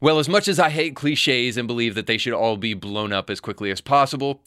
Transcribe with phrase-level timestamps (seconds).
[0.00, 3.12] Well, as much as I hate cliches and believe that they should all be blown
[3.12, 4.42] up as quickly as possible,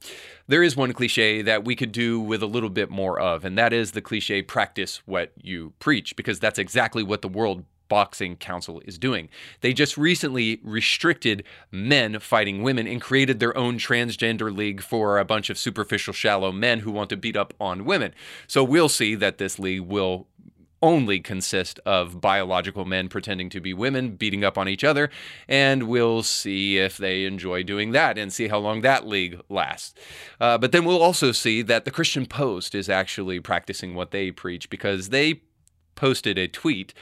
[0.48, 3.58] there is one cliche that we could do with a little bit more of, and
[3.58, 8.38] that is the cliche practice what you preach, because that's exactly what the World Boxing
[8.38, 9.28] Council is doing.
[9.60, 15.26] They just recently restricted men fighting women and created their own transgender league for a
[15.26, 18.14] bunch of superficial, shallow men who want to beat up on women.
[18.48, 20.28] So we'll see that this league will
[20.82, 25.10] only consist of biological men pretending to be women beating up on each other,
[25.48, 29.94] and we'll see if they enjoy doing that and see how long that league lasts.
[30.40, 34.32] Uh, but then we'll also see that the Christian Post is actually practicing what they
[34.32, 35.42] preach because they
[35.96, 36.94] posted a tweet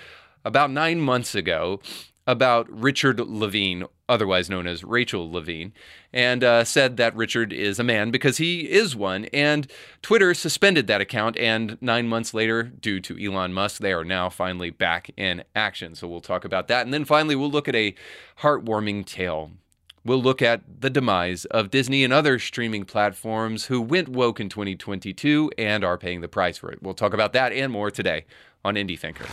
[0.43, 1.79] about nine months ago
[2.29, 5.73] about Richard Levine, otherwise known as Rachel Levine,
[6.13, 9.25] and uh, said that Richard is a man because he is one.
[9.33, 9.65] And
[10.03, 11.37] Twitter suspended that account.
[11.37, 15.95] And nine months later, due to Elon Musk, they are now finally back in action.
[15.95, 16.85] So we'll talk about that.
[16.85, 17.95] And then finally, we'll look at a
[18.41, 19.49] heartwarming tale.
[20.05, 24.49] We'll look at the demise of Disney and other streaming platforms who went woke in
[24.49, 26.83] 2022 and are paying the price for it.
[26.83, 28.25] We'll talk about that and more today
[28.63, 29.25] on Indie Thinker.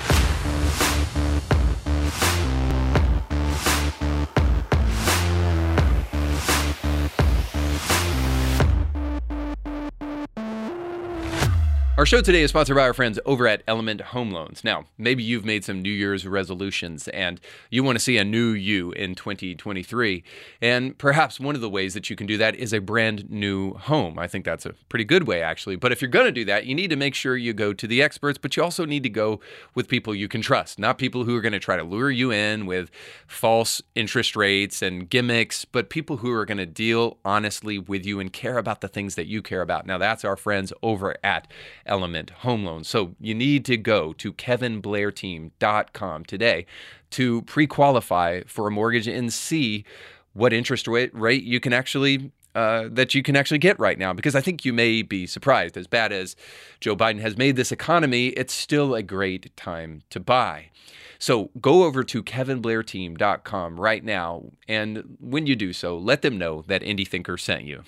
[11.99, 14.63] Our show today is sponsored by our friends over at Element Home Loans.
[14.63, 18.51] Now, maybe you've made some New Year's resolutions and you want to see a new
[18.51, 20.23] you in 2023.
[20.61, 23.73] And perhaps one of the ways that you can do that is a brand new
[23.73, 24.19] home.
[24.19, 25.77] I think that's a pretty good way, actually.
[25.77, 27.87] But if you're going to do that, you need to make sure you go to
[27.87, 29.41] the experts, but you also need to go
[29.75, 32.31] with people you can trust, not people who are going to try to lure you
[32.31, 32.91] in with
[33.27, 38.21] false interest rates and gimmicks, but people who are going to deal honestly with you
[38.21, 39.87] and care about the things that you care about.
[39.87, 41.51] Now, that's our friends over at
[41.87, 42.89] Element Home Loans.
[42.89, 46.67] So you need to go to kevinblairteam.com today
[47.11, 49.85] to pre qualify for a mortgage and see
[50.33, 54.15] what interest rate, rate you can actually uh, that you can actually get right now
[54.15, 55.77] because I think you may be surprised.
[55.77, 56.35] As bad as
[56.81, 60.71] Joe Biden has made this economy, it's still a great time to buy.
[61.19, 64.45] So go over to kevinblairteam.com right now.
[64.67, 67.83] And when you do so, let them know that Indie Thinker sent you.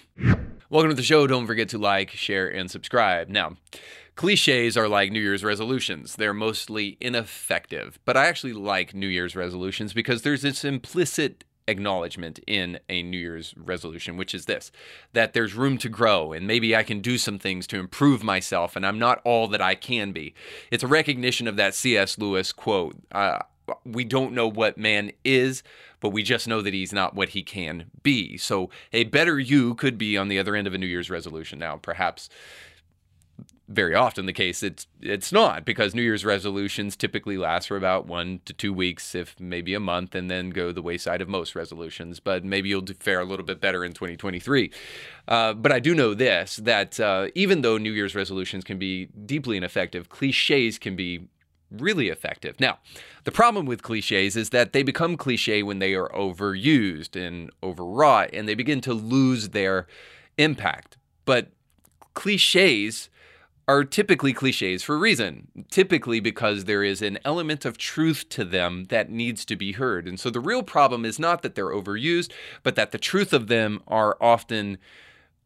[0.71, 1.27] Welcome to the show.
[1.27, 3.31] Don't forget to like, share, and subscribe.
[3.31, 3.57] Now,
[4.17, 6.17] cliches are like New Year's resolutions.
[6.17, 7.99] They're mostly ineffective.
[8.05, 13.17] But I actually like New Year's resolutions because there's this implicit acknowledgement in a New
[13.17, 14.71] Year's resolution, which is this
[15.15, 18.77] that there's room to grow and maybe I can do some things to improve myself
[18.77, 20.35] and I'm not all that I can be.
[20.71, 22.19] It's a recognition of that C.S.
[22.19, 22.97] Lewis quote.
[23.11, 23.39] Uh,
[23.85, 25.63] we don't know what man is,
[26.01, 28.37] but we just know that he's not what he can be.
[28.37, 31.59] So a better you could be on the other end of a New Year's resolution.
[31.59, 32.29] Now, perhaps
[33.69, 38.07] very often the case it's it's not because New Year's resolutions typically last for about
[38.07, 41.55] one to two weeks, if maybe a month, and then go the wayside of most
[41.55, 42.19] resolutions.
[42.19, 44.73] But maybe you'll fare a little bit better in 2023.
[45.27, 49.07] Uh, but I do know this that uh, even though New Year's resolutions can be
[49.07, 51.29] deeply ineffective, cliches can be
[51.71, 52.59] really effective.
[52.61, 52.79] Now,
[53.25, 58.31] the problem with cliches is that they become cliche when they are overused and overwrought
[58.33, 59.87] and they begin to lose their
[60.37, 60.97] impact.
[61.25, 61.51] But
[62.15, 63.11] cliches
[63.69, 68.43] are typically cliches for a reason, typically because there is an element of truth to
[68.43, 70.09] them that needs to be heard.
[70.09, 73.49] And so the real problem is not that they're overused, but that the truth of
[73.49, 74.79] them are often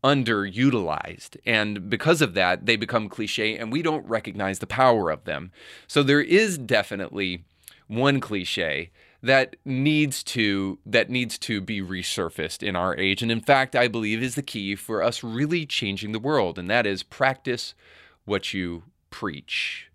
[0.03, 1.37] underutilized.
[1.47, 5.53] And because of that, they become cliche and we don't recognize the power of them.
[5.87, 7.45] So there is definitely
[7.87, 8.91] one cliche
[9.23, 13.87] that needs to that needs to be resurfaced in our age and in fact I
[13.87, 17.75] believe is the key for us really changing the world and that is practice
[18.25, 19.89] what you preach.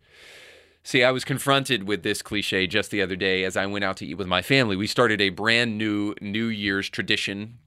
[0.84, 3.98] See, I was confronted with this cliche just the other day as I went out
[3.98, 4.78] to eat with my family.
[4.78, 7.58] We started a brand new New Year's tradition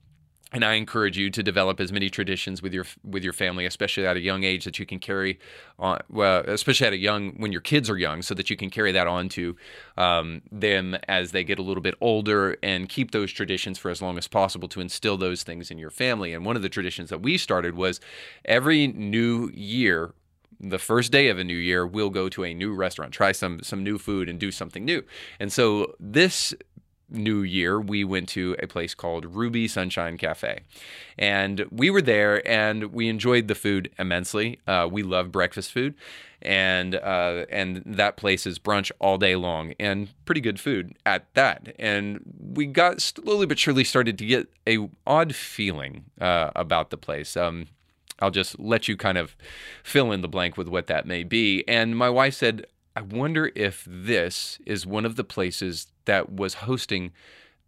[0.53, 4.05] and I encourage you to develop as many traditions with your with your family, especially
[4.05, 5.39] at a young age, that you can carry
[5.79, 6.01] on.
[6.09, 8.91] Well, especially at a young when your kids are young, so that you can carry
[8.91, 9.55] that on to
[9.97, 14.01] um, them as they get a little bit older, and keep those traditions for as
[14.01, 16.33] long as possible to instill those things in your family.
[16.33, 17.99] And one of the traditions that we started was
[18.45, 20.13] every new year
[20.63, 23.63] the first day of a new year, we'll go to a new restaurant, try some
[23.63, 25.03] some new food, and do something new.
[25.39, 26.53] And so this
[27.11, 30.61] New Year, we went to a place called Ruby Sunshine Cafe.
[31.17, 34.59] And we were there and we enjoyed the food immensely.
[34.65, 35.95] Uh, we love breakfast food.
[36.41, 41.31] And uh, and that place is brunch all day long and pretty good food at
[41.35, 41.75] that.
[41.77, 46.97] And we got slowly but surely started to get a odd feeling uh, about the
[46.97, 47.37] place.
[47.37, 47.67] Um,
[48.21, 49.35] I'll just let you kind of
[49.83, 51.63] fill in the blank with what that may be.
[51.67, 52.65] And my wife said,
[52.95, 57.11] I wonder if this is one of the places that was hosting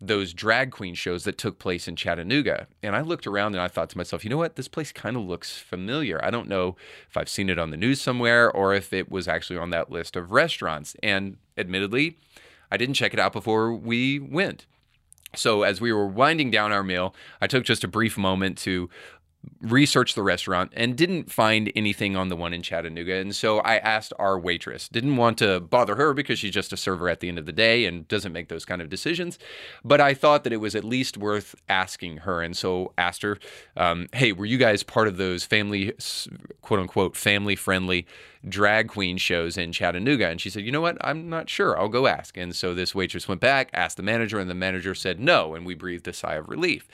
[0.01, 2.67] those drag queen shows that took place in Chattanooga.
[2.81, 4.57] And I looked around and I thought to myself, you know what?
[4.57, 6.23] This place kind of looks familiar.
[6.23, 6.75] I don't know
[7.09, 9.89] if I've seen it on the news somewhere or if it was actually on that
[9.89, 10.95] list of restaurants.
[11.01, 12.17] And admittedly,
[12.69, 14.65] I didn't check it out before we went.
[15.35, 18.89] So, as we were winding down our meal, I took just a brief moment to
[19.61, 23.15] researched the restaurant and didn't find anything on the one in Chattanooga.
[23.15, 24.89] And so I asked our waitress.
[24.89, 27.53] Didn't want to bother her because she's just a server at the end of the
[27.53, 29.39] day and doesn't make those kind of decisions.
[29.83, 32.41] But I thought that it was at least worth asking her.
[32.41, 33.39] And so asked her,
[33.77, 35.93] um, hey, were you guys part of those family,
[36.61, 38.05] quote unquote, family friendly
[38.47, 40.27] drag queen shows in Chattanooga?
[40.27, 40.97] And she said, you know what?
[41.01, 41.79] I'm not sure.
[41.79, 42.35] I'll go ask.
[42.35, 45.55] And so this waitress went back, asked the manager, and the manager said no.
[45.55, 46.87] And we breathed a sigh of relief.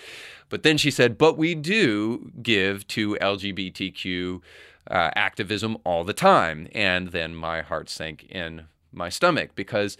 [0.49, 4.41] But then she said, but we do give to LGBTQ
[4.89, 6.67] uh, activism all the time.
[6.73, 9.97] And then my heart sank in my stomach because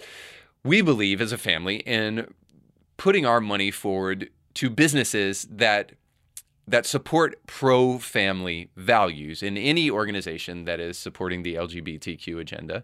[0.63, 2.33] we believe as a family in
[2.97, 5.93] putting our money forward to businesses that
[6.67, 12.83] that support pro family values in any organization that is supporting the LGBTQ agenda.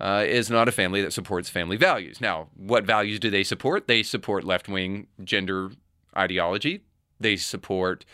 [0.00, 2.22] Uh, is not a family that supports family values.
[2.22, 3.86] Now, what values do they support?
[3.86, 5.72] They support left wing gender
[6.16, 6.84] ideology.
[7.20, 8.04] They support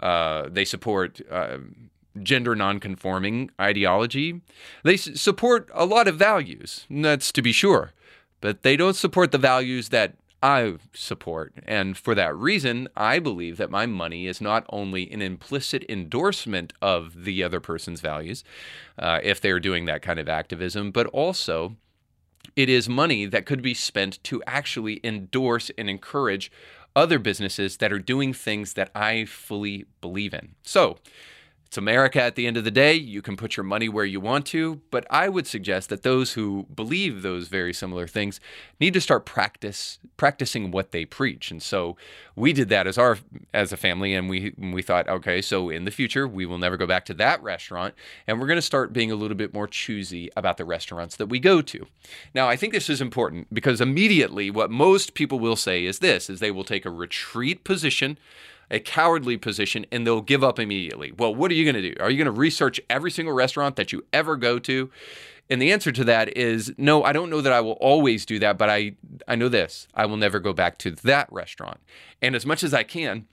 [0.00, 1.58] uh, they support uh,
[2.22, 4.40] gender nonconforming ideology.
[4.82, 6.86] They s- support a lot of values.
[6.90, 7.92] That's to be sure,
[8.40, 11.52] but they don't support the values that I support.
[11.66, 16.72] And for that reason, I believe that my money is not only an implicit endorsement
[16.82, 18.42] of the other person's values,
[18.98, 21.76] uh, if they're doing that kind of activism, but also
[22.56, 26.50] it is money that could be spent to actually endorse and encourage
[26.94, 30.54] other businesses that are doing things that I fully believe in.
[30.62, 30.98] So,
[31.72, 32.92] it's America at the end of the day.
[32.92, 36.34] You can put your money where you want to, but I would suggest that those
[36.34, 38.40] who believe those very similar things
[38.78, 41.50] need to start practice practicing what they preach.
[41.50, 41.96] And so
[42.36, 43.16] we did that as our
[43.54, 46.76] as a family and we we thought, okay, so in the future we will never
[46.76, 47.94] go back to that restaurant
[48.26, 51.28] and we're going to start being a little bit more choosy about the restaurants that
[51.28, 51.86] we go to.
[52.34, 56.28] Now, I think this is important because immediately what most people will say is this
[56.28, 58.18] is they will take a retreat position
[58.72, 61.12] a cowardly position and they'll give up immediately.
[61.12, 62.02] Well, what are you going to do?
[62.02, 64.90] Are you going to research every single restaurant that you ever go to?
[65.50, 68.38] And the answer to that is no, I don't know that I will always do
[68.38, 68.96] that, but I
[69.28, 69.86] I know this.
[69.94, 71.78] I will never go back to that restaurant.
[72.22, 73.26] And as much as I can,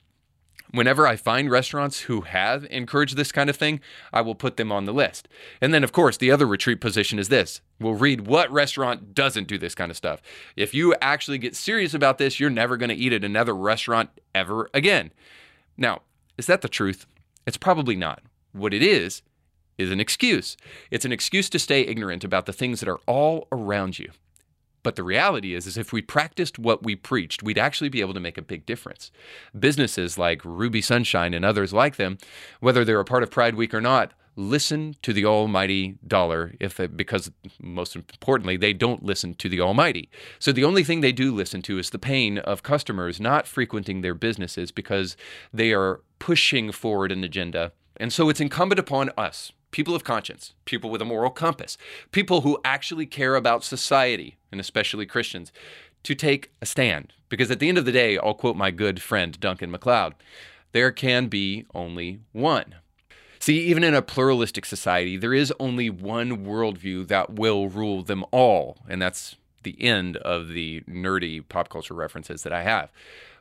[0.72, 3.80] whenever I find restaurants who have encouraged this kind of thing,
[4.12, 5.28] I will put them on the list.
[5.60, 9.48] And then, of course, the other retreat position is this we'll read what restaurant doesn't
[9.48, 10.20] do this kind of stuff.
[10.56, 14.10] If you actually get serious about this, you're never going to eat at another restaurant
[14.34, 15.12] ever again.
[15.76, 16.02] Now,
[16.36, 17.06] is that the truth?
[17.46, 18.22] It's probably not.
[18.52, 19.22] What it is,
[19.80, 20.56] is an excuse.
[20.90, 24.10] It's an excuse to stay ignorant about the things that are all around you.
[24.82, 28.14] But the reality is, is if we practiced what we preached, we'd actually be able
[28.14, 29.10] to make a big difference.
[29.58, 32.18] Businesses like Ruby Sunshine and others like them,
[32.60, 36.76] whether they're a part of Pride Week or not, listen to the almighty dollar if
[36.76, 37.30] they, because
[37.60, 41.60] most importantly they don't listen to the almighty so the only thing they do listen
[41.60, 45.16] to is the pain of customers not frequenting their businesses because
[45.52, 50.54] they are pushing forward an agenda and so it's incumbent upon us people of conscience
[50.64, 51.76] people with a moral compass
[52.12, 55.52] people who actually care about society and especially christians
[56.02, 59.00] to take a stand because at the end of the day i'll quote my good
[59.00, 60.14] friend duncan macleod
[60.72, 62.74] there can be only one
[63.42, 68.22] See, even in a pluralistic society, there is only one worldview that will rule them
[68.32, 68.76] all.
[68.86, 72.90] And that's the end of the nerdy pop culture references that I have.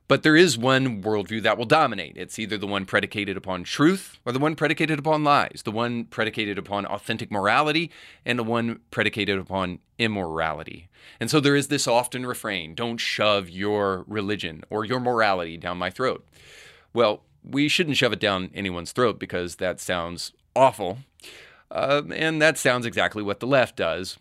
[0.10, 2.18] But there is one worldview that will dominate.
[2.18, 6.06] It's either the one predicated upon truth or the one predicated upon lies, the one
[6.06, 7.92] predicated upon authentic morality
[8.26, 10.90] and the one predicated upon immorality.
[11.20, 15.78] And so there is this often refrain don't shove your religion or your morality down
[15.78, 16.28] my throat.
[16.92, 20.98] Well, we shouldn't shove it down anyone's throat because that sounds awful.
[21.70, 24.18] Uh, and that sounds exactly what the left does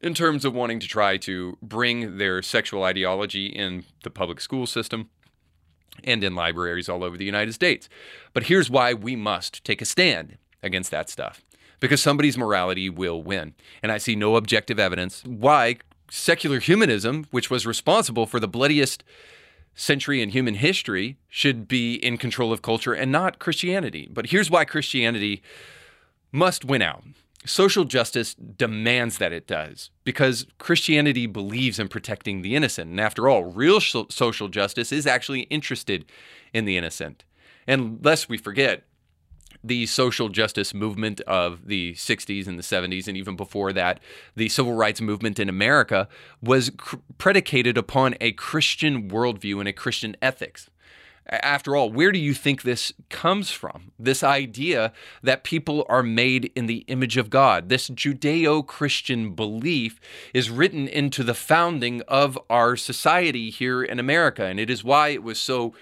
[0.00, 4.66] in terms of wanting to try to bring their sexual ideology in the public school
[4.66, 5.10] system
[6.04, 7.88] and in libraries all over the United States.
[8.32, 11.42] But here's why we must take a stand against that stuff
[11.80, 13.54] because somebody's morality will win.
[13.82, 15.76] And I see no objective evidence why
[16.10, 19.04] secular humanism, which was responsible for the bloodiest
[19.74, 24.08] century in human history should be in control of culture and not Christianity.
[24.10, 25.42] But here's why Christianity
[26.32, 27.04] must win out.
[27.46, 32.90] Social justice demands that it does because Christianity believes in protecting the innocent.
[32.90, 36.04] And after all, real social justice is actually interested
[36.52, 37.24] in the innocent.
[37.66, 38.84] And lest we forget,
[39.62, 44.00] the social justice movement of the 60s and the 70s, and even before that,
[44.36, 46.08] the civil rights movement in America
[46.42, 50.70] was cr- predicated upon a Christian worldview and a Christian ethics.
[51.30, 53.92] After all, where do you think this comes from?
[53.98, 54.92] This idea
[55.22, 57.68] that people are made in the image of God.
[57.68, 60.00] This Judeo Christian belief
[60.32, 64.44] is written into the founding of our society here in America.
[64.44, 65.74] And it is why it was so,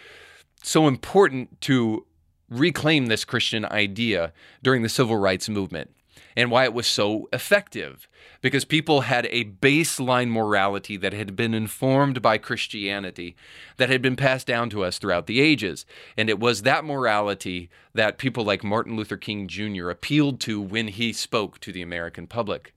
[0.63, 2.07] so important to
[2.49, 5.96] reclaim this Christian idea during the civil rights movement
[6.37, 8.09] and why it was so effective.
[8.43, 13.35] Because people had a baseline morality that had been informed by Christianity,
[13.79, 15.87] that had been passed down to us throughout the ages.
[16.17, 19.89] And it was that morality that people like Martin Luther King Jr.
[19.89, 22.75] appealed to when he spoke to the American public.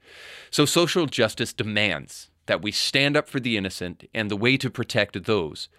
[0.50, 4.72] So social justice demands that we stand up for the innocent, and the way to
[4.72, 5.70] protect those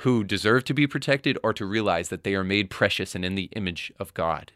[0.00, 3.36] who deserve to be protected or to realize that they are made precious and in
[3.36, 4.50] the image of God.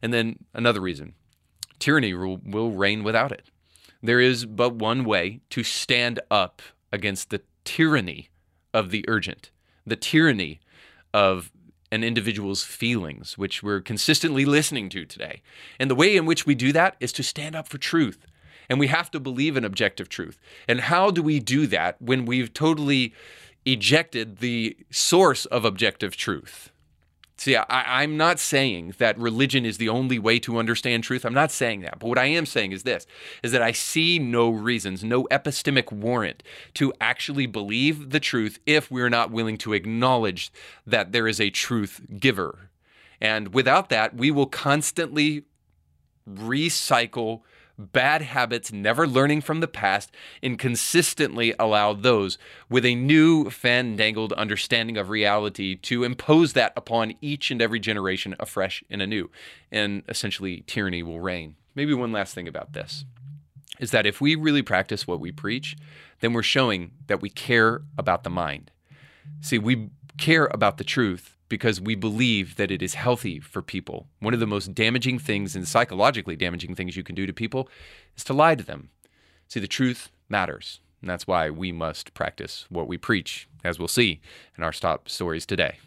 [0.00, 1.12] And then another reason
[1.78, 3.50] tyranny will, reign without it.
[4.02, 8.28] There is but one way to stand up against the tyranny
[8.72, 9.50] of the urgent,
[9.86, 10.60] the tyranny
[11.12, 11.50] of
[11.90, 15.42] an individual's feelings, which we're consistently listening to today.
[15.78, 18.26] And the way in which we do that is to stand up for truth.
[18.68, 20.38] And we have to believe in objective truth.
[20.66, 23.14] And how do we do that when we've totally
[23.66, 26.70] ejected the source of objective truth.
[27.38, 31.24] See, I, am not saying that religion is the only way to understand truth.
[31.24, 31.98] I'm not saying that.
[31.98, 33.06] But what I am saying is this
[33.42, 36.42] is that I see no reasons, no epistemic warrant
[36.74, 40.50] to actually believe the truth if we're not willing to acknowledge
[40.86, 42.70] that there is a truth giver.
[43.20, 45.44] And without that, we will constantly
[46.28, 47.42] recycle
[47.78, 50.10] bad habits, never learning from the past,
[50.42, 57.14] and consistently allow those with a new fandangled understanding of reality to impose that upon
[57.20, 59.30] each and every generation afresh and anew.
[59.70, 61.56] And essentially, tyranny will reign.
[61.74, 63.04] Maybe one last thing about this
[63.78, 65.76] is that if we really practice what we preach,
[66.20, 68.70] then we're showing that we care about the mind.
[69.40, 74.06] See, we care about the truth because we believe that it is healthy for people.
[74.20, 77.68] One of the most damaging things and psychologically damaging things you can do to people
[78.16, 78.90] is to lie to them.
[79.48, 80.80] See, the truth matters.
[81.00, 84.20] And that's why we must practice what we preach, as we'll see
[84.56, 85.78] in our stop stories today.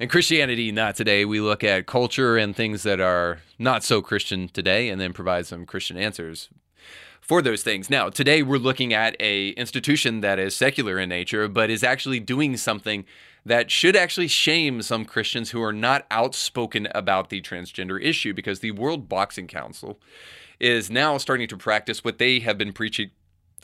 [0.00, 4.48] In Christianity Not Today, we look at culture and things that are not so Christian
[4.48, 6.48] today and then provide some Christian answers
[7.24, 7.88] for those things.
[7.88, 12.20] Now, today we're looking at a institution that is secular in nature, but is actually
[12.20, 13.06] doing something
[13.46, 18.60] that should actually shame some Christians who are not outspoken about the transgender issue because
[18.60, 19.98] the World Boxing Council
[20.60, 23.10] is now starting to practice what they have been preaching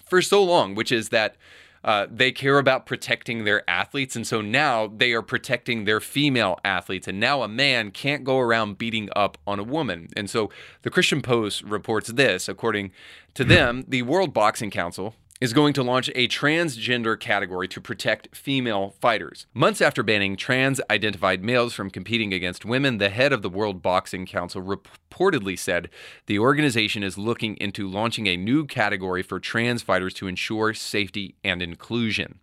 [0.04, 1.36] for so long, which is that
[1.82, 4.14] uh, they care about protecting their athletes.
[4.14, 7.08] And so now they are protecting their female athletes.
[7.08, 10.08] And now a man can't go around beating up on a woman.
[10.16, 10.50] And so
[10.82, 12.92] the Christian Post reports this according
[13.34, 18.36] to them, the World Boxing Council is going to launch a transgender category to protect
[18.36, 19.46] female fighters.
[19.54, 23.80] Months after banning trans identified males from competing against women, the head of the World
[23.80, 25.88] Boxing Council reportedly said
[26.26, 31.36] the organization is looking into launching a new category for trans fighters to ensure safety
[31.42, 32.40] and inclusion.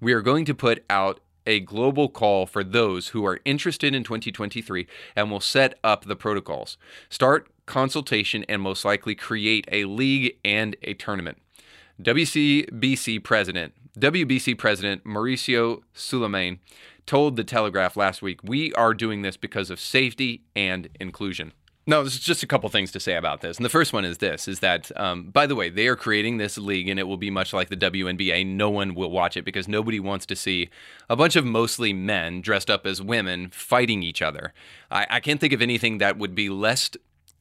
[0.00, 4.04] We are going to put out a global call for those who are interested in
[4.04, 10.36] 2023 and will set up the protocols, start consultation, and most likely create a league
[10.44, 11.38] and a tournament.
[12.02, 16.60] WCBC president, WBC president Mauricio Sulaiman
[17.06, 21.52] told the Telegraph last week, "We are doing this because of safety and inclusion."
[21.86, 23.56] No, there's just a couple things to say about this.
[23.56, 26.36] And the first one is this is that, um, by the way, they are creating
[26.36, 28.44] this league and it will be much like the WNBA.
[28.46, 30.68] No one will watch it because nobody wants to see
[31.08, 34.52] a bunch of mostly men dressed up as women fighting each other.
[34.90, 36.90] I, I can't think of anything that would be less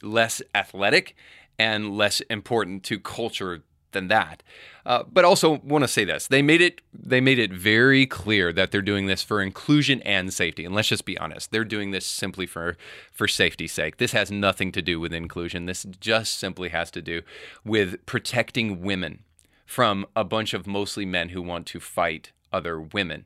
[0.02, 1.16] less athletic
[1.60, 4.44] and less important to culture than that.
[4.86, 8.52] Uh, but also want to say this: they made it they made it very clear
[8.54, 10.66] that they're doing this for inclusion and safety.
[10.66, 12.78] And let's just be honest, they're doing this simply for
[13.12, 13.98] for safety's sake.
[13.98, 15.66] This has nothing to do with inclusion.
[15.66, 17.22] This just simply has to do
[17.64, 19.24] with protecting women
[19.66, 23.26] from a bunch of mostly men who want to fight other women.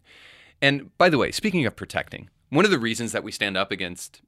[0.61, 3.71] And by the way, speaking of protecting, one of the reasons that we stand up
[3.71, 4.21] against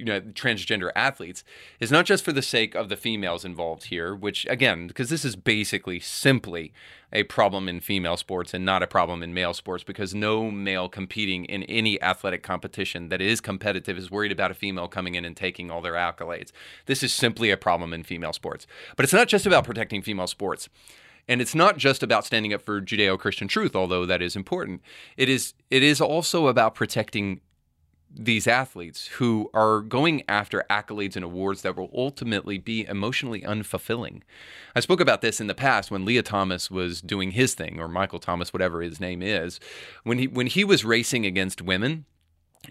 [0.00, 1.44] you know transgender athletes
[1.78, 5.24] is not just for the sake of the females involved here which again because this
[5.24, 6.72] is basically simply
[7.12, 10.88] a problem in female sports and not a problem in male sports because no male
[10.88, 15.24] competing in any athletic competition that is competitive is worried about a female coming in
[15.24, 16.52] and taking all their accolades.
[16.86, 18.66] This is simply a problem in female sports.
[18.96, 20.68] But it's not just about protecting female sports.
[21.28, 24.82] And it's not just about standing up for Judeo-Christian truth, although that is important.
[25.16, 27.40] It is it is also about protecting
[28.12, 34.22] these athletes who are going after accolades and awards that will ultimately be emotionally unfulfilling.
[34.74, 37.88] I spoke about this in the past when Lia Thomas was doing his thing, or
[37.88, 39.60] Michael Thomas, whatever his name is,
[40.02, 42.04] when he when he was racing against women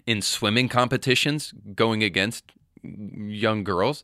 [0.06, 2.44] in swimming competitions, going against
[2.82, 4.02] young girls,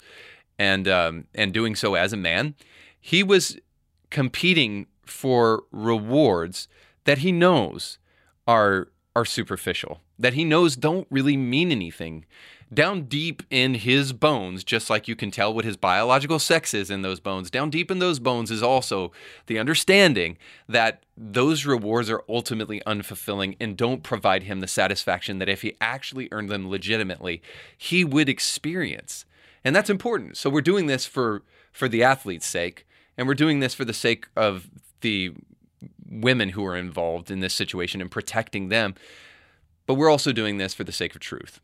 [0.59, 2.55] and um, and doing so as a man,
[2.99, 3.59] he was
[4.11, 6.69] competing for rewards
[7.05, 7.99] that he knows
[8.47, 12.25] are are superficial, that he knows don't really mean anything.
[12.73, 16.91] Down deep in his bones, just like you can tell what his biological sex is
[16.91, 19.13] in those bones, down deep in those bones is also
[19.47, 20.37] the understanding
[20.69, 25.77] that those rewards are ultimately unfulfilling and don't provide him the satisfaction that if he
[25.81, 27.41] actually earned them legitimately,
[27.79, 29.25] he would experience.
[29.65, 30.37] And that's important.
[30.37, 31.43] So we're doing this for
[31.73, 32.87] for the athlete's sake,
[33.19, 34.71] and we're doing this for the sake of
[35.03, 35.33] the
[36.09, 38.95] women who are involved in this situation and protecting them.
[39.87, 41.61] But we're also doing this for the sake of truth.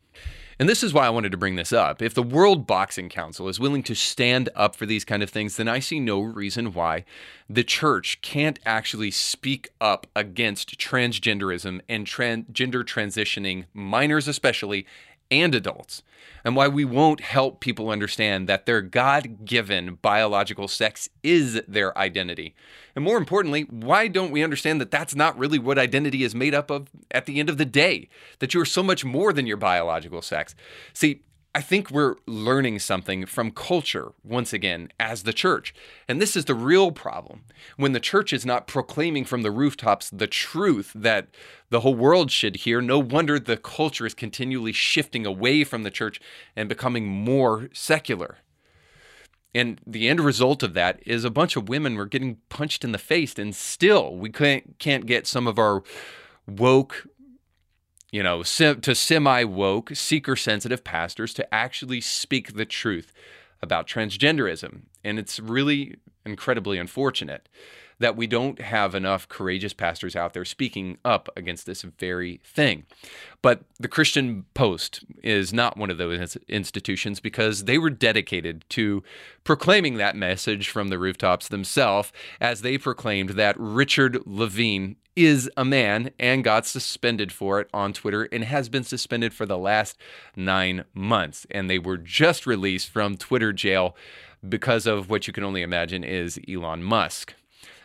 [0.59, 2.01] And this is why I wanted to bring this up.
[2.01, 5.57] If the World Boxing Council is willing to stand up for these kind of things,
[5.57, 7.05] then I see no reason why
[7.49, 14.85] the church can't actually speak up against transgenderism and trans- gender transitioning, minors especially,
[15.33, 16.03] and adults,
[16.45, 21.97] and why we won't help people understand that their God given biological sex is their
[21.97, 22.55] identity.
[22.95, 26.53] And more importantly, why don't we understand that that's not really what identity is made
[26.53, 28.09] up of at the end of the day?
[28.39, 30.55] That you are so much more than your biological sex.
[30.93, 31.23] See,
[31.55, 35.73] I think we're learning something from culture once again as the church.
[36.07, 37.43] And this is the real problem.
[37.77, 41.27] When the church is not proclaiming from the rooftops the truth that
[41.69, 45.91] the whole world should hear, no wonder the culture is continually shifting away from the
[45.91, 46.19] church
[46.55, 48.39] and becoming more secular.
[49.53, 52.91] And the end result of that is a bunch of women were getting punched in
[52.91, 55.83] the face, and still we can't, can't get some of our
[56.47, 57.07] woke
[58.13, 63.11] you know, to semi woke, seeker sensitive pastors to actually speak the truth
[63.59, 64.83] about transgenderism.
[65.03, 67.49] And it's really incredibly unfortunate
[67.97, 72.85] that we don't have enough courageous pastors out there speaking up against this very thing.
[73.41, 79.03] But the Christian Post is not one of those institutions because they were dedicated to
[79.43, 85.65] proclaiming that message from the rooftops themselves as they proclaimed that Richard Levine is a
[85.65, 89.97] man and got suspended for it on Twitter and has been suspended for the last
[90.35, 91.45] nine months.
[91.51, 93.95] And they were just released from Twitter jail
[94.47, 97.33] because of what you can only imagine is Elon Musk.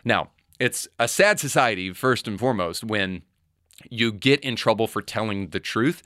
[0.03, 3.21] Now, it's a sad society, first and foremost, when
[3.89, 6.03] you get in trouble for telling the truth.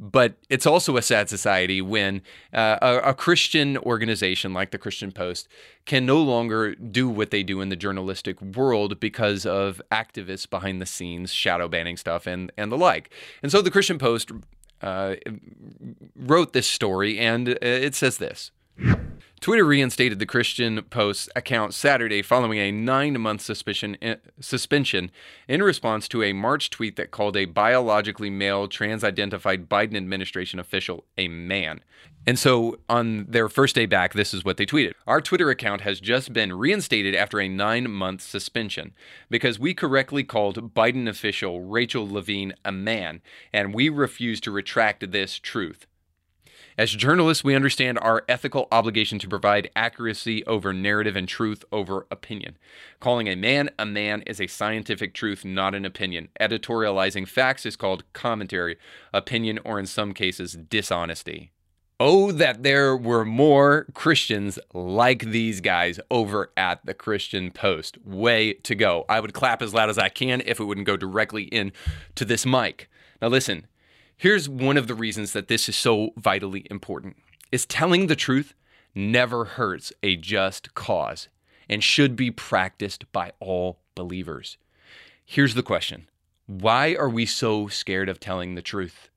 [0.00, 5.10] But it's also a sad society when uh, a, a, Christian organization like the Christian
[5.10, 5.48] Post
[5.86, 10.80] can no longer do what they do in the journalistic world because of activists behind
[10.80, 13.10] the scenes, shadow banning stuff, and, and the like.
[13.42, 14.30] And so the Christian Post
[14.82, 15.16] uh,
[16.14, 18.52] wrote this story, and it says this.
[19.40, 25.12] Twitter reinstated the Christian Post's account Saturday following a nine month suspension, eh, suspension
[25.46, 30.58] in response to a March tweet that called a biologically male trans identified Biden administration
[30.58, 31.80] official a man.
[32.26, 35.82] And so on their first day back, this is what they tweeted Our Twitter account
[35.82, 38.92] has just been reinstated after a nine month suspension
[39.30, 43.22] because we correctly called Biden official Rachel Levine a man,
[43.52, 45.86] and we refuse to retract this truth.
[46.78, 52.06] As journalists, we understand our ethical obligation to provide accuracy over narrative and truth over
[52.08, 52.56] opinion.
[53.00, 56.28] Calling a man a man is a scientific truth, not an opinion.
[56.40, 58.76] Editorializing facts is called commentary,
[59.12, 61.50] opinion, or in some cases, dishonesty.
[61.98, 67.98] Oh, that there were more Christians like these guys over at the Christian Post.
[68.04, 69.04] Way to go.
[69.08, 71.72] I would clap as loud as I can if it wouldn't go directly in
[72.14, 72.88] to this mic.
[73.20, 73.66] Now, listen,
[74.20, 77.18] Here's one of the reasons that this is so vitally important
[77.52, 78.52] is telling the truth
[78.92, 81.28] never hurts a just cause
[81.68, 84.58] and should be practiced by all believers.
[85.24, 86.08] Here's the question.
[86.46, 89.08] Why are we so scared of telling the truth?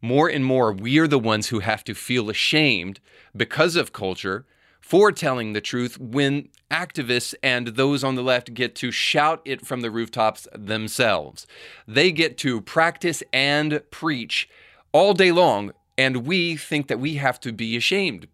[0.00, 3.00] More and more, we are the ones who have to feel ashamed
[3.36, 4.46] because of culture
[4.80, 9.64] for telling the truth when activists and those on the left get to shout it
[9.66, 11.46] from the rooftops themselves.
[11.86, 14.48] They get to practice and preach
[14.92, 18.26] all day long, and we think that we have to be ashamed.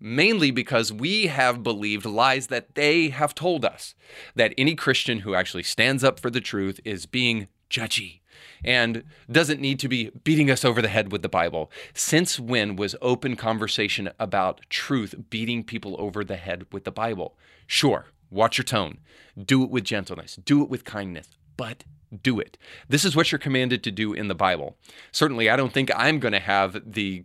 [0.00, 3.94] Mainly because we have believed lies that they have told us.
[4.34, 8.20] That any Christian who actually stands up for the truth is being judgy
[8.64, 11.70] and doesn't need to be beating us over the head with the Bible.
[11.94, 17.36] Since when was open conversation about truth beating people over the head with the Bible?
[17.66, 18.98] Sure, Watch your tone.
[19.40, 20.36] Do it with gentleness.
[20.44, 21.28] Do it with kindness.
[21.56, 21.84] But
[22.22, 22.58] do it.
[22.88, 24.76] This is what you're commanded to do in the Bible.
[25.12, 27.24] Certainly, I don't think I'm going to have the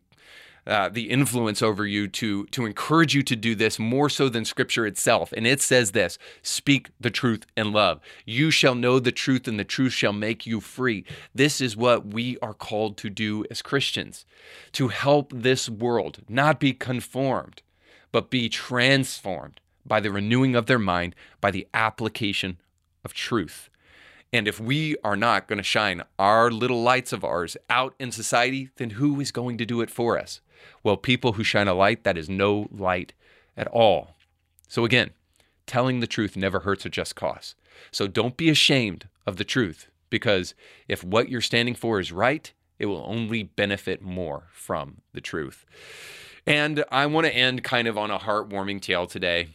[0.70, 4.46] uh, the influence over you to to encourage you to do this more so than
[4.46, 5.34] scripture itself.
[5.36, 8.00] And it says this speak the truth in love.
[8.26, 11.06] You shall know the truth and the truth shall make you free.
[11.34, 14.26] This is what we are called to do as christians
[14.74, 17.62] to help this world not be conformed
[18.12, 22.60] but be transformed by the renewing of their mind by the application
[23.04, 23.70] of truth.
[24.32, 28.12] And if we are not going to shine our little lights of ours out in
[28.12, 30.42] society, then who is going to do it for us?
[30.84, 33.14] Well, people who shine a light that is no light
[33.58, 34.16] at all.
[34.68, 35.12] So again,
[35.66, 37.56] telling the truth never hurts a just cause.
[37.92, 40.54] So don't be ashamed of the truth because
[40.88, 45.66] if what you're standing for is right, it will only benefit more from the truth.
[46.46, 49.50] And I want to end kind of on a heartwarming tale today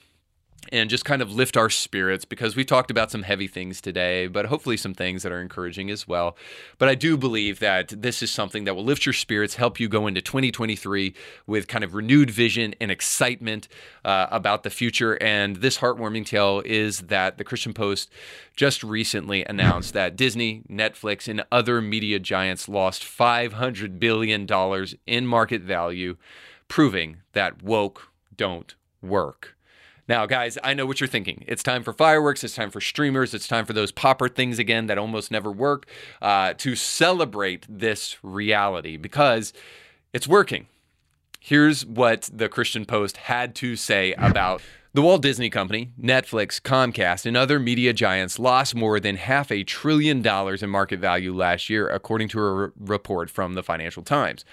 [0.72, 4.26] and just kind of lift our spirits because we talked about some heavy things today,
[4.26, 6.36] but hopefully some things that are encouraging as well.
[6.78, 9.88] But I do believe that this is something that will lift your spirits, help you
[9.88, 11.14] go into 2023
[11.46, 13.68] with kind of renewed vision and excitement
[14.04, 15.20] uh, about the future.
[15.22, 18.10] And this heartwarming tale is that the Christian Post
[18.56, 24.46] just recently announced that Disney, Netflix, and other media giants lost $500 billion
[25.06, 26.16] in market value,
[26.68, 29.53] proving that woke don't work.
[30.06, 31.44] Now, guys, I know what you're thinking.
[31.46, 32.44] It's time for fireworks.
[32.44, 33.32] It's time for streamers.
[33.32, 35.86] It's time for those popper things again that almost never work
[36.20, 39.52] uh, to celebrate this reality because
[40.12, 40.66] it's working.
[41.40, 44.62] Here's what the Christian Post had to say about
[44.94, 49.64] the Walt Disney Company, Netflix, Comcast, and other media giants lost more than half a
[49.64, 54.44] trillion dollars in market value last year, according to a report from the Financial Times.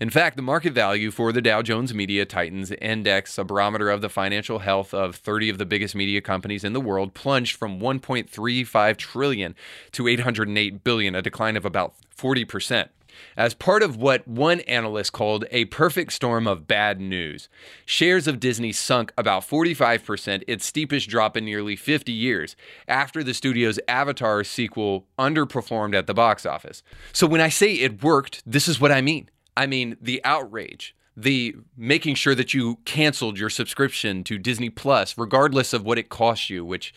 [0.00, 4.00] In fact, the market value for the Dow Jones Media Titans Index, a barometer of
[4.00, 7.78] the financial health of 30 of the biggest media companies in the world, plunged from
[7.78, 9.54] 1.35 trillion
[9.92, 12.90] to 808 billion, a decline of about 40 percent
[13.36, 17.48] as part of what one analyst called a perfect storm of bad news.
[17.84, 22.56] Shares of Disney sunk about 45%, its steepest drop in nearly 50 years,
[22.88, 26.82] after the studio's Avatar sequel underperformed at the box office.
[27.12, 29.28] So when I say it worked, this is what I mean.
[29.56, 35.18] I mean the outrage, the making sure that you canceled your subscription to Disney Plus,
[35.18, 36.94] regardless of what it cost you, which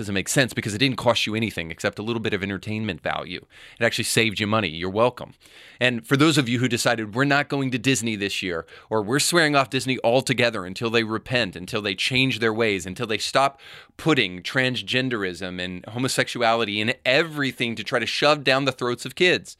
[0.00, 3.02] doesn't make sense because it didn't cost you anything except a little bit of entertainment
[3.02, 3.44] value.
[3.78, 4.68] It actually saved you money.
[4.68, 5.34] You're welcome.
[5.78, 9.02] And for those of you who decided we're not going to Disney this year, or
[9.02, 13.18] we're swearing off Disney altogether until they repent, until they change their ways, until they
[13.18, 13.60] stop
[13.98, 19.58] putting transgenderism and homosexuality in everything to try to shove down the throats of kids.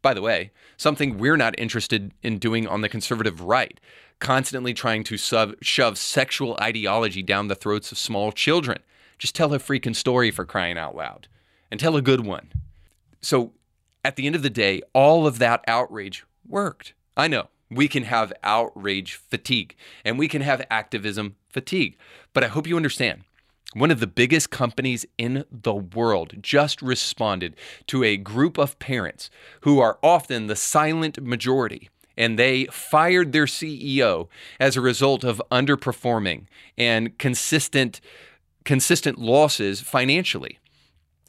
[0.00, 3.78] By the way, something we're not interested in doing on the conservative right
[4.18, 8.78] constantly trying to sub- shove sexual ideology down the throats of small children.
[9.18, 11.28] Just tell a freaking story for crying out loud
[11.70, 12.52] and tell a good one.
[13.20, 13.52] So
[14.04, 16.94] at the end of the day, all of that outrage worked.
[17.16, 19.74] I know we can have outrage fatigue
[20.04, 21.96] and we can have activism fatigue,
[22.32, 23.22] but I hope you understand.
[23.72, 27.56] One of the biggest companies in the world just responded
[27.88, 29.30] to a group of parents
[29.62, 34.28] who are often the silent majority and they fired their CEO
[34.60, 36.44] as a result of underperforming
[36.78, 38.00] and consistent
[38.64, 40.58] consistent losses financially.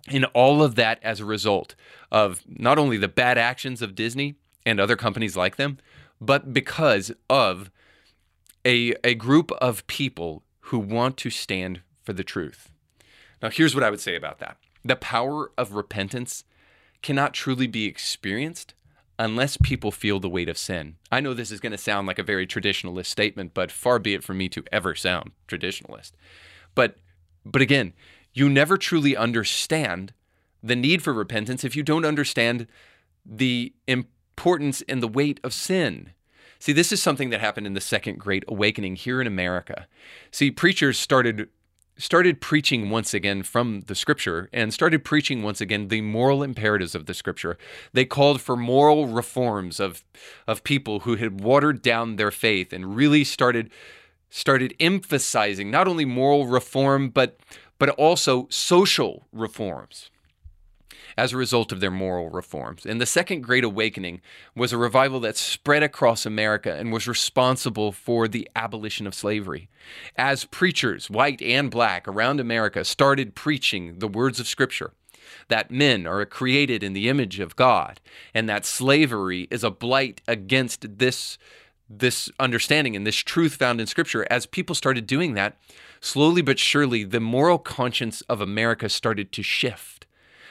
[0.08, 1.76] And all of that as a result
[2.12, 5.80] of not only the bad actions of Disney and other companies like them,
[6.22, 7.72] but because of
[8.66, 12.72] a, a group of people who want to stand for the truth.
[13.42, 16.44] Now, here's what I would say about that the power of repentance
[17.02, 18.74] cannot truly be experienced
[19.18, 20.96] unless people feel the weight of sin.
[21.12, 24.14] I know this is going to sound like a very traditionalist statement, but far be
[24.14, 26.12] it from me to ever sound traditionalist.
[26.74, 26.98] But
[27.46, 27.94] but again,
[28.34, 30.14] you never truly understand
[30.62, 32.68] the need for repentance if you don't understand
[33.26, 36.12] the importance and the weight of sin.
[36.60, 39.88] See, this is something that happened in the Second Great Awakening here in America.
[40.32, 41.50] See, preachers started
[41.98, 46.94] started preaching once again from the scripture and started preaching once again the moral imperatives
[46.94, 47.58] of the scripture.
[47.94, 50.04] They called for moral reforms of
[50.48, 53.70] of people who had watered down their faith and really started
[54.36, 57.40] started emphasizing not only moral reform but
[57.80, 60.12] but also social reforms
[61.18, 62.86] as a result of their moral reforms.
[62.86, 64.20] And the Second Great Awakening
[64.54, 69.70] was a revival that spread across America and was responsible for the abolition of slavery.
[70.18, 74.92] As preachers, white and black, around America started preaching the words of Scripture,
[75.48, 78.02] that men are created in the image of God,
[78.34, 81.38] and that slavery is a blight against this
[81.90, 85.58] this understanding and this truth found in Scripture, as people started doing that,
[86.00, 90.06] slowly but surely, the moral conscience of America started to shift.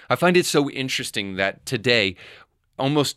[0.09, 2.16] I find it so interesting that today,
[2.79, 3.16] almost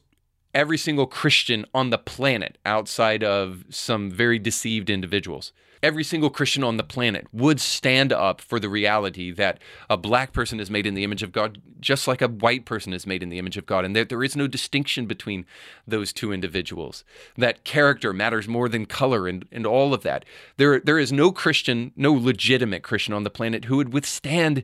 [0.53, 6.63] every single Christian on the planet, outside of some very deceived individuals, every single Christian
[6.63, 9.59] on the planet would stand up for the reality that
[9.89, 12.93] a black person is made in the image of God, just like a white person
[12.93, 15.45] is made in the image of God, and that there is no distinction between
[15.87, 17.03] those two individuals.
[17.37, 20.25] That character matters more than color and, and all of that.
[20.57, 24.63] There, there is no Christian, no legitimate Christian on the planet who would withstand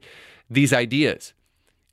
[0.50, 1.34] these ideas.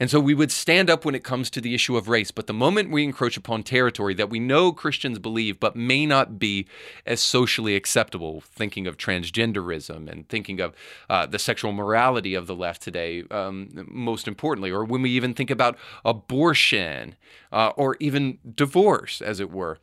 [0.00, 2.30] And so we would stand up when it comes to the issue of race.
[2.30, 6.38] But the moment we encroach upon territory that we know Christians believe, but may not
[6.38, 6.66] be
[7.04, 10.74] as socially acceptable, thinking of transgenderism and thinking of
[11.10, 15.34] uh, the sexual morality of the left today, um, most importantly, or when we even
[15.34, 17.14] think about abortion
[17.52, 19.78] uh, or even divorce, as it were,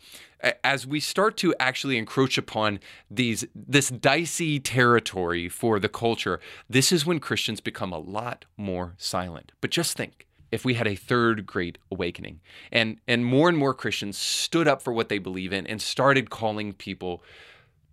[0.63, 6.91] as we start to actually encroach upon these this dicey territory for the culture, this
[6.91, 9.51] is when Christians become a lot more silent.
[9.61, 12.39] But just think, if we had a third great awakening
[12.71, 16.29] and and more and more Christians stood up for what they believe in and started
[16.29, 17.23] calling people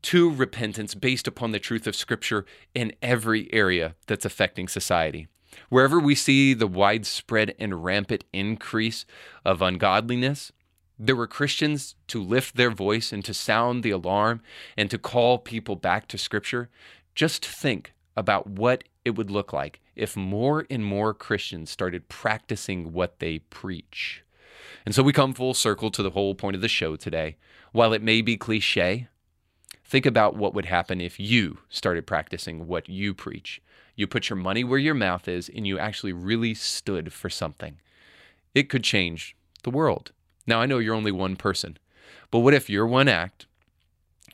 [0.02, 5.28] to repentance based upon the truth of scripture in every area that's affecting society.
[5.70, 9.07] Wherever we see the widespread and rampant increase
[9.44, 10.52] of ungodliness,
[10.98, 14.40] there were Christians to lift their voice and to sound the alarm
[14.76, 16.70] and to call people back to Scripture.
[17.14, 22.92] Just think about what it would look like if more and more Christians started practicing
[22.92, 24.22] what they preach.
[24.87, 27.37] And so we come full circle to the whole point of the show today.
[27.72, 29.09] While it may be cliche,
[29.85, 33.61] think about what would happen if you started practicing what you preach.
[33.96, 37.78] You put your money where your mouth is and you actually really stood for something.
[38.54, 40.12] It could change the world.
[40.46, 41.78] Now, I know you're only one person,
[42.30, 43.46] but what if your one act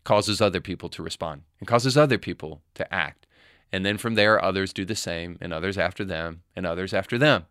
[0.04, 3.26] causes other people to respond and causes other people to act?
[3.72, 7.16] And then from there, others do the same, and others after them, and others after
[7.16, 7.46] them.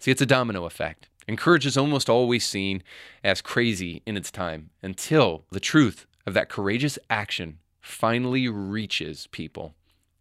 [0.00, 1.08] See, it's a domino effect.
[1.28, 2.82] And courage is almost always seen
[3.22, 9.74] as crazy in its time until the truth of that courageous action finally reaches people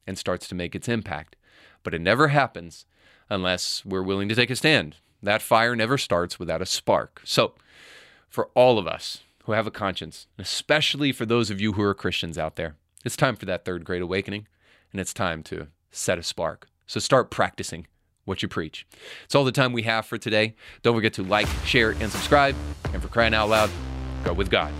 [0.05, 1.35] and starts to make its impact.
[1.81, 2.85] But it never happens
[3.29, 4.97] unless we're willing to take a stand.
[5.23, 7.21] That fire never starts without a spark.
[7.23, 7.53] So,
[8.29, 11.93] for all of us who have a conscience, especially for those of you who are
[11.93, 12.75] Christians out there.
[13.03, 14.47] It's time for that third great awakening,
[14.91, 16.67] and it's time to set a spark.
[16.85, 17.87] So start practicing
[18.25, 18.85] what you preach.
[19.23, 20.55] It's all the time we have for today.
[20.83, 22.55] Don't forget to like, share, and subscribe.
[22.93, 23.69] And for crying out loud,
[24.23, 24.71] go with God.